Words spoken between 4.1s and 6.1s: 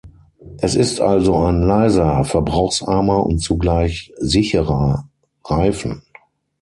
sicherer Reifen.